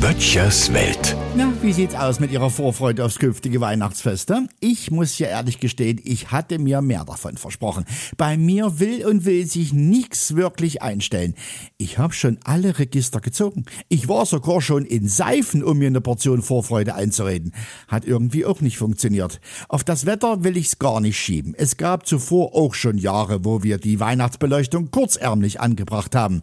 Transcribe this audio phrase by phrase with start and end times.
[0.00, 1.16] Böttchers Welt.
[1.36, 4.32] Na, wie sieht's aus mit Ihrer Vorfreude aufs künftige Weihnachtsfest?
[4.60, 7.84] Ich muss ja ehrlich gestehen, ich hatte mir mehr davon versprochen.
[8.16, 11.34] Bei mir will und will sich nichts wirklich einstellen.
[11.78, 13.64] Ich habe schon alle Register gezogen.
[13.88, 17.54] Ich war sogar schon in Seifen, um mir eine Portion Vorfreude einzureden.
[17.88, 19.40] Hat irgendwie auch nicht funktioniert.
[19.68, 21.54] Auf das Wetter will ich's gar nicht schieben.
[21.56, 26.42] Es gab zuvor auch schon Jahre, wo wir die Weihnachtsbeleuchtung kurzärmlich angebracht haben.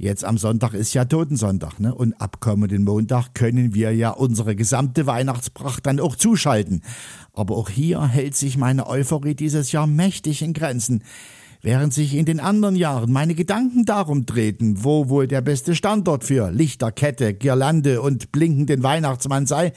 [0.00, 1.94] Jetzt am Sonntag ist ja Totensonntag, ne?
[1.94, 2.40] Und ab
[2.70, 6.82] kommenden Montag können wir ja unsere gesamte Weihnachtspracht dann auch zuschalten.
[7.32, 11.02] Aber auch hier hält sich meine Euphorie dieses Jahr mächtig in Grenzen.
[11.62, 16.22] Während sich in den anderen Jahren meine Gedanken darum drehten, wo wohl der beste Standort
[16.22, 19.72] für Lichterkette, Girlande und blinkenden Weihnachtsmann sei,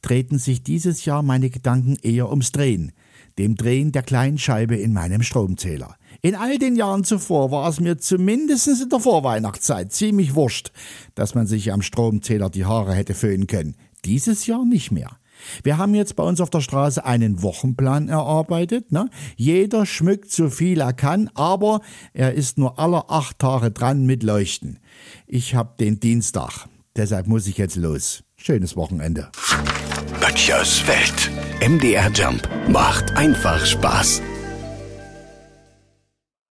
[0.00, 2.92] drehten sich dieses Jahr meine Gedanken eher ums Drehen,
[3.38, 5.96] dem Drehen der kleinen Scheibe in meinem Stromzähler.
[6.22, 10.72] In all den Jahren zuvor war es mir zumindest in der Vorweihnachtszeit ziemlich wurscht,
[11.14, 13.76] dass man sich am Stromzähler die Haare hätte föhnen können.
[14.04, 15.10] Dieses Jahr nicht mehr.
[15.62, 18.92] Wir haben jetzt bei uns auf der Straße einen Wochenplan erarbeitet.
[18.92, 19.08] Ne?
[19.36, 21.80] Jeder schmückt so viel er kann, aber
[22.12, 24.78] er ist nur aller acht Tage dran mit Leuchten.
[25.26, 26.66] Ich habe den Dienstag.
[26.96, 28.24] Deshalb muss ich jetzt los.
[28.36, 29.30] Schönes Wochenende.
[30.20, 31.30] Böttchers Welt.
[31.60, 34.22] MDR Jump macht einfach Spaß.